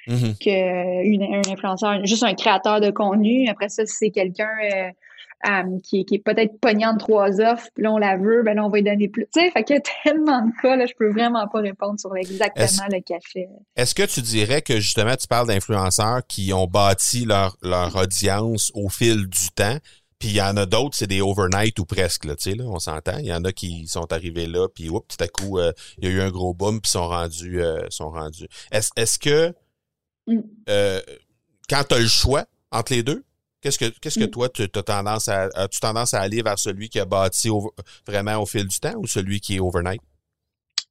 [0.07, 0.39] Mm-hmm.
[0.39, 3.49] qu'un influenceur, juste un créateur de contenu.
[3.49, 4.49] Après ça, si c'est quelqu'un
[5.49, 8.63] euh, qui, est peut-être pognant de trois offres, puis là, on la veut, ben là,
[8.63, 9.27] on va lui donner plus.
[9.33, 11.99] Tu sais, fait qu'il y a tellement de cas, là, je peux vraiment pas répondre
[11.99, 13.49] sur exactement le cachet.
[13.75, 18.71] Est-ce que tu dirais que, justement, tu parles d'influenceurs qui ont bâti leur, leur audience
[18.75, 19.79] au fil du temps,
[20.19, 22.65] puis il y en a d'autres, c'est des overnight ou presque, là, tu sais, là,
[22.67, 23.17] on s'entend.
[23.17, 26.05] Il y en a qui sont arrivés là, puis oups, tout à coup, euh, il
[26.05, 28.47] y a eu un gros boom, puis sont rendus, euh, sont rendus.
[28.73, 29.55] Est-ce est que,
[30.27, 30.41] mm.
[31.71, 33.25] quand tu as le choix entre les deux,
[33.61, 34.31] Qu'est-ce que qu'est-ce que mm.
[34.31, 37.51] toi, tu as tendance à as-tu tendance à aller vers celui qui a bâti
[38.07, 40.01] vraiment au fil du temps ou celui qui est overnight?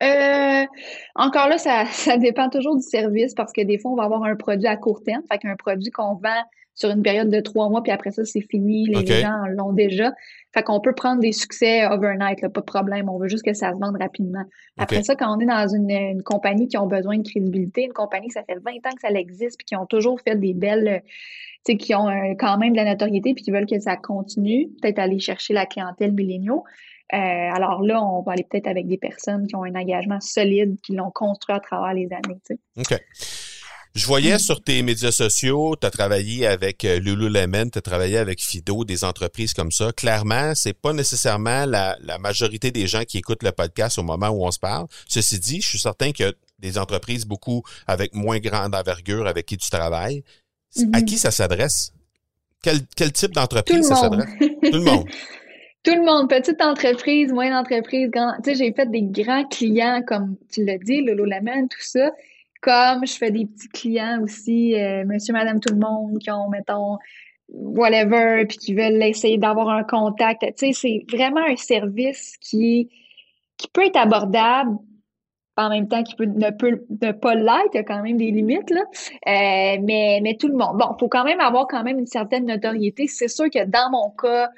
[0.02, 0.66] Euh,
[1.16, 4.24] encore là, ça, ça dépend toujours du service parce que des fois, on va avoir
[4.24, 6.44] un produit à court terme, fait qu'un produit qu'on vend
[6.76, 10.14] sur une période de trois mois, puis après ça, c'est fini, les, gens l'ont déjà.
[10.54, 13.08] Fait qu'on peut prendre des succès overnight, là, pas de problème.
[13.08, 14.44] On veut juste que ça se vende rapidement.
[14.78, 17.94] Après ça, quand on est dans une, une, compagnie qui ont besoin de crédibilité, une
[17.94, 21.04] compagnie ça fait 20 ans que ça existe, puis qui ont toujours fait des belles
[21.66, 25.00] sais, qui ont quand même de la notoriété puis qui veulent que ça continue, peut-être
[25.00, 26.64] aller chercher la clientèle milléniaux.
[27.14, 30.80] Euh, alors là, on va aller peut-être avec des personnes qui ont un engagement solide,
[30.82, 32.40] qui l'ont construit à travers les années.
[32.46, 32.96] Tu sais.
[32.96, 33.49] OK.
[34.00, 38.18] Je voyais sur tes médias sociaux, tu as travaillé avec euh, Lululemon, tu as travaillé
[38.18, 39.92] avec Fido, des entreprises comme ça.
[39.92, 44.30] Clairement, c'est pas nécessairement la, la, majorité des gens qui écoutent le podcast au moment
[44.30, 44.88] où on se parle.
[45.06, 49.28] Ceci dit, je suis certain qu'il y a des entreprises beaucoup avec moins grande envergure
[49.28, 50.24] avec qui tu travailles.
[50.78, 51.04] À mm-hmm.
[51.04, 51.92] qui ça s'adresse?
[52.64, 54.30] Quel, quel type d'entreprise ça s'adresse?
[54.40, 55.10] Tout le monde.
[55.84, 58.34] Tout le monde, petite entreprise, moyenne entreprise, grand.
[58.44, 62.12] Tu sais, j'ai fait des grands clients, comme tu l'as dit, Lululemon, tout ça.
[62.62, 66.50] Comme je fais des petits clients aussi, euh, monsieur, madame, tout le monde, qui ont,
[66.50, 66.98] mettons,
[67.48, 70.42] whatever, puis qui veulent essayer d'avoir un contact.
[70.58, 72.90] Tu sais, c'est vraiment un service qui,
[73.58, 74.78] qui peut être abordable,
[75.58, 78.18] en même temps qu'il peut, ne peut ne pas l'être, il y a quand même
[78.18, 78.82] des limites, là.
[78.82, 80.78] Euh, mais, mais tout le monde.
[80.78, 83.08] Bon, il faut quand même avoir quand même une certaine notoriété.
[83.08, 84.50] C'est sûr que dans mon cas,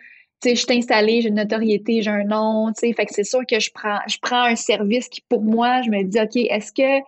[0.41, 3.13] tu sais, je suis installée, j'ai une notoriété, j'ai un nom, tu sais, fait que
[3.13, 6.19] c'est sûr que je prends, je prends un service qui, pour moi, je me dis,
[6.19, 7.03] OK, est-ce que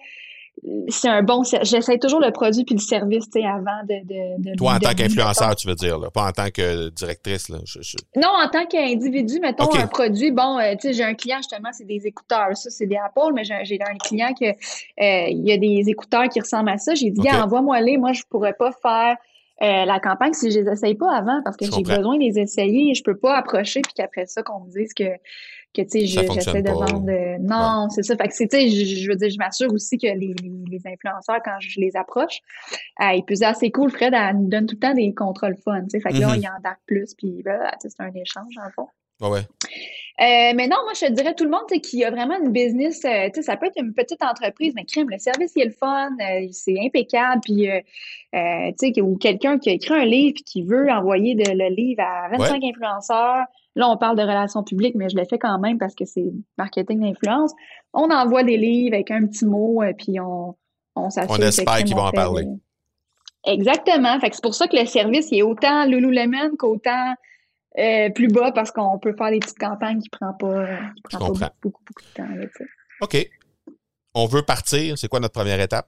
[0.89, 4.51] c'est un bon j'essaie toujours le produit puis le service tu sais avant de, de,
[4.51, 7.57] de toi en tant qu'influenceur tu veux dire là, pas en tant que directrice là
[8.15, 11.69] non en tant qu'individu mettons un produit bon euh, tu sais j'ai un client justement
[11.71, 12.55] c'est des écouteurs.
[12.55, 16.29] Ça c'est des Apple mais j'ai un client que euh, il y a des écouteurs
[16.29, 16.95] qui ressemblent à ça.
[16.95, 19.17] J'ai dit envoie-moi les moi je pourrais pas faire
[19.61, 22.39] euh, la campagne si je les essaye pas avant parce que j'ai besoin de les
[22.39, 22.93] essayer.
[22.93, 25.05] Je peux pas approcher puis qu'après ça qu'on me dise que
[25.73, 28.15] que tu sais j'essaie de vendre euh, non c'est ça.
[28.15, 30.33] Fait que c'est tu sais je, veux dire je m'assure aussi que les,
[30.69, 32.39] les, influenceurs quand je les approche
[33.01, 35.81] euh, et puis c'est cool Fred elle nous donne tout le temps des contrôles fun
[35.83, 35.99] tu sais.
[35.99, 36.37] Fait que là mm-hmm.
[36.37, 38.87] il y en a plus puis là c'est un échange en fond.
[39.21, 42.51] Ouais, Euh, mais non, moi, je te dirais tout le monde qui a vraiment une
[42.51, 45.61] business, euh, tu sais, ça peut être une petite entreprise, mais crème, le service, il
[45.61, 46.09] est le fun,
[46.51, 47.69] c'est impeccable, puis,
[48.33, 51.69] tu sais, ou quelqu'un qui a écrit un livre et qui veut envoyer de, le
[51.73, 55.57] livre à 25 influenceurs, Là, on parle de relations publiques, mais je le fais quand
[55.59, 57.51] même parce que c'est marketing d'influence.
[57.93, 60.55] On envoie des livres avec un petit mot, et euh, puis on,
[60.95, 61.31] on s'assure.
[61.31, 62.47] On espère qu'ils vont en parler.
[63.45, 64.19] Exactement.
[64.19, 67.13] Fait que c'est pour ça que le service il est autant Lululemon qu'autant
[67.77, 71.01] euh, plus bas parce qu'on peut faire des petites campagnes qui ne prennent pas, qui
[71.17, 72.65] prend pas beaucoup, beaucoup, de temps.
[73.01, 73.29] OK.
[74.13, 74.97] On veut partir.
[74.97, 75.87] C'est quoi notre première étape?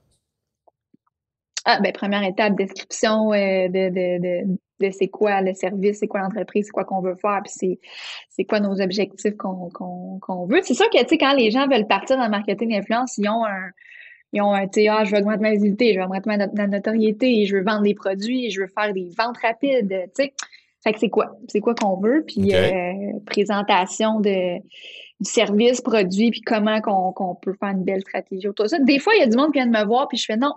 [1.64, 6.06] Ah, ben, première étape, description euh, de, de, de, de c'est quoi le service, c'est
[6.06, 7.78] quoi l'entreprise, c'est quoi qu'on veut faire, puis c'est,
[8.28, 10.60] c'est quoi nos objectifs qu'on, qu'on, qu'on veut.
[10.62, 13.28] C'est sûr que, tu sais, quand les gens veulent partir dans le marketing d'influence, ils
[13.28, 13.70] ont un,
[14.32, 17.46] ils ont un, tu ah, je veux augmenter ma visibilité, je veux augmenter ma, notoriété,
[17.46, 20.32] je veux vendre des produits, je veux faire des ventes rapides, tu sais.
[20.84, 21.36] Fait que c'est quoi?
[21.48, 22.24] C'est quoi qu'on veut?
[22.26, 24.58] Puis euh, présentation de
[25.18, 28.78] du service, produit, puis comment qu'on, qu'on peut faire une belle stratégie autour de ça.
[28.78, 30.36] Des fois, il y a du monde qui vient de me voir, puis je fais
[30.36, 30.52] non,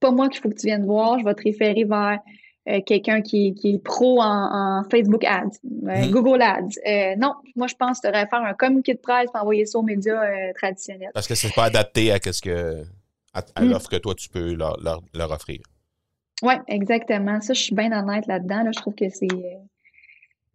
[0.00, 2.18] pas moi qu'il faut que tu viennes voir, je vais te référer vers
[2.68, 6.10] euh, quelqu'un qui, qui, est pro en, Facebook Ads, euh, mhm.
[6.10, 6.68] Google Ads.
[6.86, 9.64] Euh, non, moi, je pense que tu devrais faire un communiqué de presse et envoyer
[9.64, 11.10] ça aux médias traditionnels.
[11.14, 12.84] Parce que c'est pas adapté à, ce que,
[13.32, 13.70] à, mm.
[13.70, 14.78] l'offre que toi, tu peux leur,
[15.14, 15.60] leur, offrir.
[16.42, 17.40] Oui, exactement.
[17.40, 18.62] Ça, je suis bien honnête là-dedans.
[18.62, 18.70] Là.
[18.74, 19.28] Je trouve que c'est.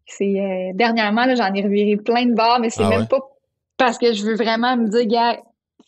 [0.06, 3.20] c'est dernièrement, j'en ai reviré plein de barres, mais c'est ah même pas
[3.78, 5.42] parce que je veux vraiment me dire, gars,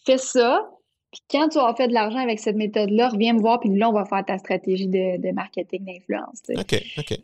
[0.06, 0.68] fais ça,
[1.12, 3.90] puis quand tu as fait de l'argent avec cette méthode-là, reviens me voir, puis là,
[3.90, 6.42] on va faire ta stratégie de, marketing d'influence.
[6.50, 7.20] OK, OK.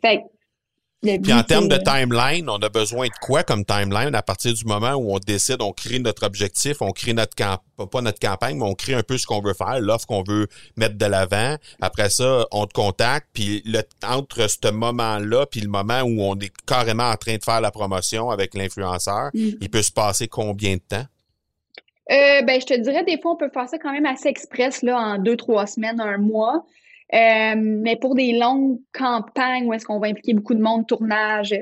[1.22, 4.14] puis en termes de timeline, on a besoin de quoi comme timeline?
[4.14, 7.86] À partir du moment où on décide, on crée notre objectif, on crée notre campagne,
[7.92, 10.48] pas notre campagne, mais on crée un peu ce qu'on veut faire, l'offre qu'on veut
[10.76, 11.56] mettre de l'avant.
[11.82, 16.38] Après ça, on te contacte, puis le, entre ce moment-là, puis le moment où on
[16.38, 19.50] est carrément en train de faire la promotion avec l'influenceur, mm.
[19.60, 21.04] il peut se passer combien de temps?
[22.10, 24.82] Euh, ben, je te dirais, des fois, on peut faire ça quand même assez express,
[24.82, 26.64] là, en deux, trois semaines, un mois.
[27.14, 31.54] Euh, mais pour des longues campagnes où est-ce qu'on va impliquer beaucoup de monde, tournage,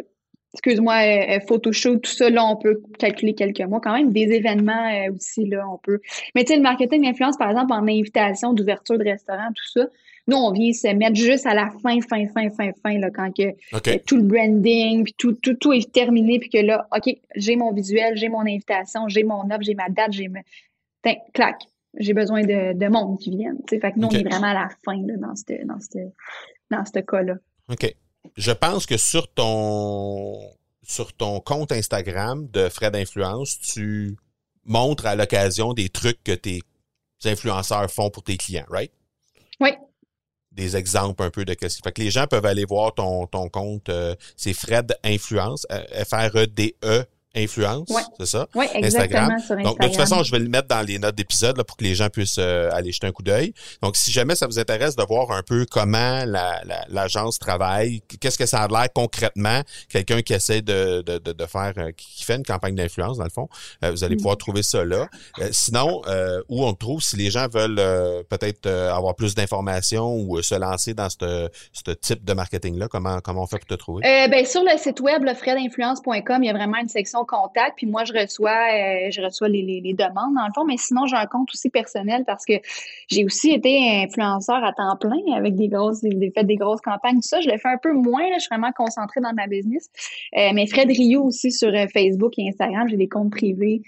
[0.55, 0.95] excuse-moi,
[1.37, 3.81] euh, photoshoot, tout ça, là, on peut calculer quelques mois.
[3.81, 6.01] Quand même, des événements aussi, là, on peut.
[6.35, 9.87] Mais tu sais, le marketing d'influence, par exemple, en invitation d'ouverture de restaurant, tout ça,
[10.29, 13.33] nous, on vient se mettre juste à la fin, fin, fin, fin, fin, là, quand
[13.35, 17.57] que, tout le branding, puis tout, tout, tout est terminé, puis que là, OK, j'ai
[17.57, 20.41] mon visuel, j'ai mon invitation, j'ai mon offre, j'ai ma date, j'ai ma...
[21.35, 21.57] clac,
[21.99, 23.59] j'ai besoin de, de monde qui vienne.
[23.69, 25.99] Fait que nous, on est vraiment à la fin là, dans ce
[26.71, 27.35] dans dans cas-là.
[27.69, 27.95] OK.
[28.37, 30.39] Je pense que sur ton
[30.83, 34.17] sur ton compte Instagram de frais d'influence, tu
[34.65, 36.61] montres à l'occasion des trucs que tes
[37.25, 38.93] influenceurs font pour tes clients, right?
[39.61, 39.71] Oui,
[40.53, 43.49] des exemples un peu de qu'est-ce fait que les gens peuvent aller voir ton, ton
[43.49, 46.13] compte euh, c'est Fred Influence F
[47.35, 48.47] Influence, c'est ça?
[48.55, 49.31] Oui, exactement.
[49.31, 49.65] Instagram.
[49.65, 51.95] Donc, de toute façon, je vais le mettre dans les notes d'épisode pour que les
[51.95, 53.55] gens puissent euh, aller jeter un coup d'œil.
[53.81, 58.37] Donc, si jamais ça vous intéresse de voir un peu comment l'agence la, travaille, qu'est-ce
[58.37, 62.37] que ça a l'air concrètement, quelqu'un qui essaie de, de, de, faire, euh, qui fait
[62.37, 63.49] une campagne d'influence, dans le fond,
[63.83, 65.09] euh, vous allez pouvoir trouver ça là.
[65.53, 66.03] sinon,
[66.51, 67.81] où on trouve, si les gens veulent
[68.29, 71.49] peut-être avoir plus d'informations ou se lancer dans ce
[72.03, 74.03] type de marketing-là, comment, comment on fait pour te trouver?
[74.03, 78.05] ben, sur le site web, lefredinfluence.com, il y a vraiment une section contact, puis moi,
[78.05, 81.49] je reçois, euh, je reçois les, demandes, dans le fond, mais sinon, j'ai un compte
[81.53, 82.55] aussi personnel parce que
[83.09, 87.21] j'ai aussi été influenceur à temps plein avec des grosses, des, fait des grosses campagnes,
[87.21, 87.41] ça.
[87.41, 89.89] Je le fais un peu moins, je suis vraiment concentrée dans ma business.
[90.37, 93.83] Euh, mais Fred Rio aussi sur euh, Facebook et Instagram, j'ai des comptes privés.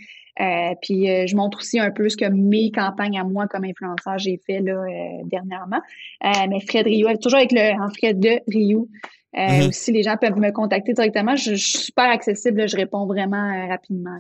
[0.83, 4.41] puis je montre aussi un peu ce que mes campagnes à moi comme influenceur j'ai
[4.45, 4.85] fait là
[5.25, 5.81] dernièrement.
[6.23, 8.89] mais Fred Rio, toujours avec le en Fred de Rio
[9.37, 9.73] euh, mhm.
[9.73, 13.67] Si les gens peuvent me contacter directement, je, suis super accessible, je réponds vraiment euh,
[13.69, 14.17] rapidement.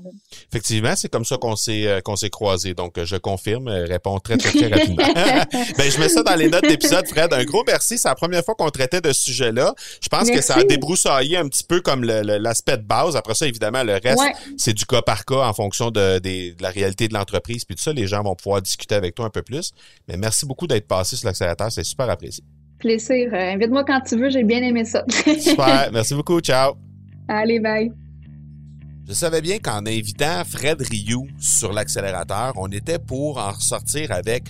[0.50, 2.74] Effectivement, c'est comme ça qu'on s'est euh, qu'on s'est croisés.
[2.74, 5.04] Donc, je confirme, réponds très, très, très rapidement.
[5.14, 7.32] ben, je mets ça dans les notes d'épisode, Fred.
[7.32, 7.96] Un gros merci.
[7.96, 9.74] C'est la première fois qu'on traitait de ce sujet-là.
[10.00, 13.14] Je pense que ça a débroussaillé un petit peu comme l'aspect de base.
[13.14, 14.22] Après ça, évidemment, le reste,
[14.56, 17.64] c'est du cas par cas en fonction de, de, la réalité de l'entreprise.
[17.64, 19.72] Puis tout ça, les gens vont pouvoir discuter avec toi un peu plus.
[20.08, 21.70] Mais merci beaucoup d'être passé sur l'accélérateur.
[21.70, 22.42] C'est super apprécié
[22.84, 23.30] plaisir.
[23.32, 25.04] Euh, invite-moi quand tu veux, j'ai bien aimé ça.
[25.40, 26.74] Super, merci beaucoup, ciao.
[27.28, 27.90] Allez, bye.
[29.08, 34.44] Je savais bien qu'en invitant Fred Rioux sur l'accélérateur, on était pour en ressortir avec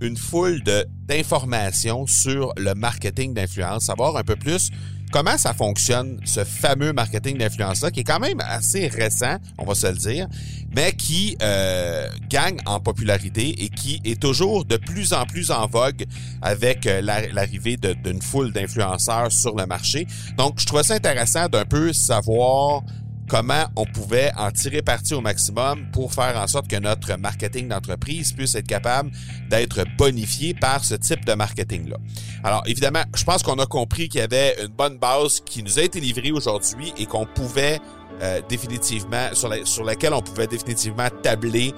[0.00, 0.62] une foule
[1.06, 4.70] d'informations sur le marketing d'influence, savoir un peu plus
[5.10, 9.74] comment ça fonctionne, ce fameux marketing d'influence-là, qui est quand même assez récent, on va
[9.74, 10.26] se le dire,
[10.74, 15.66] mais qui euh, gagne en popularité et qui est toujours de plus en plus en
[15.66, 16.04] vogue
[16.42, 20.06] avec euh, l'arrivée d'une foule d'influenceurs sur le marché.
[20.36, 22.82] Donc, je trouvais ça intéressant d'un peu savoir
[23.28, 27.68] comment on pouvait en tirer parti au maximum pour faire en sorte que notre marketing
[27.68, 29.10] d'entreprise puisse être capable
[29.50, 31.96] d'être bonifié par ce type de marketing-là.
[32.42, 35.78] Alors, évidemment, je pense qu'on a compris qu'il y avait une bonne base qui nous
[35.78, 37.80] a été livrée aujourd'hui et qu'on pouvait
[38.22, 41.72] euh, définitivement, sur, sur laquelle on pouvait définitivement tabler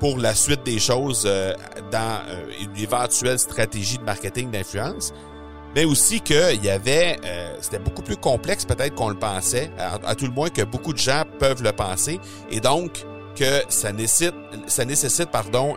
[0.00, 1.52] pour la suite des choses euh,
[1.90, 5.12] dans euh, une éventuelle stratégie de marketing d'influence
[5.74, 10.14] mais aussi qu'il y avait, euh, c'était beaucoup plus complexe peut-être qu'on le pensait, à,
[10.14, 13.04] tout le moins que beaucoup de gens peuvent le penser, et donc
[13.36, 14.34] que ça nécessite,
[14.66, 15.76] ça nécessite pardon,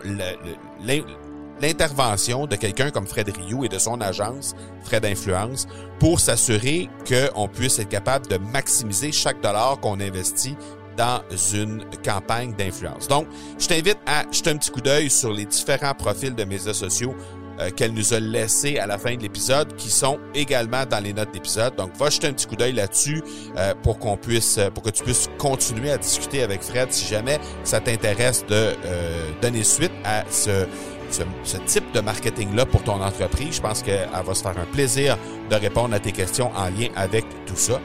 [1.60, 5.66] l'intervention de quelqu'un comme Fred Rioux et de son agence Fred Influence
[5.98, 10.56] pour s'assurer qu'on puisse être capable de maximiser chaque dollar qu'on investit
[10.98, 11.20] dans
[11.54, 13.06] une campagne d'influence.
[13.06, 16.74] Donc, je t'invite à jeter un petit coup d'œil sur les différents profils de médias
[16.74, 17.14] sociaux
[17.60, 21.12] euh, qu'elle nous a laissé à la fin de l'épisode, qui sont également dans les
[21.12, 21.76] notes d'épisode.
[21.76, 23.22] Donc, va jeter un petit coup d'œil là-dessus
[23.56, 27.38] euh, pour qu'on puisse, pour que tu puisses continuer à discuter avec Fred si jamais
[27.64, 30.66] ça t'intéresse de euh, donner suite à ce
[31.10, 33.56] ce, type de marketing-là pour ton entreprise.
[33.56, 35.16] Je pense qu'elle va se faire un plaisir
[35.50, 37.80] de répondre à tes questions en lien avec tout ça.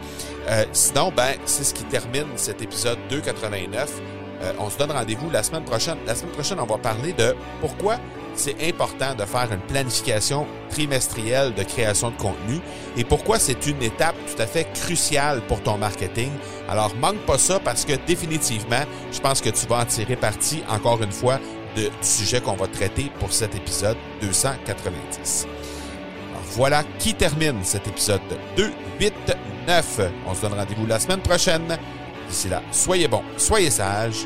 [0.50, 4.02] Euh, sinon, ben, c'est ce qui termine cet épisode 289.
[4.44, 5.98] Euh, on se donne rendez-vous la semaine prochaine.
[6.06, 7.98] La semaine prochaine, on va parler de pourquoi
[8.36, 12.60] c'est important de faire une planification trimestrielle de création de contenu
[12.98, 16.32] et pourquoi c'est une étape tout à fait cruciale pour ton marketing.
[16.68, 20.64] Alors, manque pas ça parce que définitivement, je pense que tu vas en tirer parti,
[20.68, 21.40] encore une fois,
[21.76, 25.48] de, du sujet qu'on va traiter pour cet épisode 290.
[26.32, 28.22] Alors, voilà qui termine cet épisode
[28.58, 30.02] 289.
[30.28, 31.78] On se donne rendez-vous la semaine prochaine.
[32.28, 34.26] D'ici là, soyez bons, soyez sages